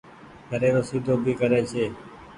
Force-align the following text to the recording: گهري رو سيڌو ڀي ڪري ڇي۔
گهري 0.49 0.69
رو 0.75 0.81
سيڌو 0.89 1.13
ڀي 1.23 1.33
ڪري 1.39 1.59
ڇي۔ 1.71 1.85